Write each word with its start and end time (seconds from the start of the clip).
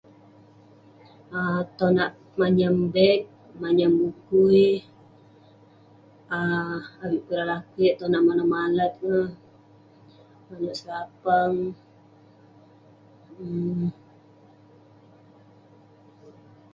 um 1.37 1.57
tonak 1.77 2.11
manyam 2.39 2.75
beg, 2.95 3.19
manyam 3.61 3.93
kueh,[um] 4.25 6.71
avik 7.03 7.21
peh 7.27 7.35
ireh 7.39 7.47
lakeik, 7.51 7.97
tonak 7.99 8.23
manouk 8.27 8.49
malat 8.53 8.93
ineh..manouk 9.05 10.75
selapang..[um] 10.81 11.57